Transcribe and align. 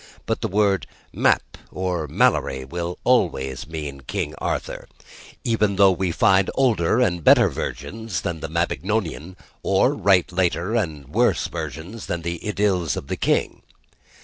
But 0.25 0.41
the 0.41 0.47
word 0.47 0.87
"Mappe" 1.13 1.59
or 1.71 2.07
"Malory" 2.07 2.65
will 2.65 2.97
always 3.03 3.67
mean 3.67 4.01
King 4.01 4.33
Arthur; 4.39 4.87
even 5.43 5.75
though 5.75 5.91
we 5.91 6.11
find 6.11 6.49
older 6.55 6.99
and 6.99 7.23
better 7.23 7.49
origins 7.55 8.21
than 8.21 8.39
the 8.39 8.49
Mabinogian; 8.49 9.35
or 9.61 9.93
write 9.93 10.31
later 10.31 10.73
and 10.73 11.07
worse 11.07 11.45
versions 11.45 12.07
than 12.07 12.23
the 12.23 12.39
"Idylls 12.43 12.97
of 12.97 13.09
the 13.09 13.15
King." 13.15 13.61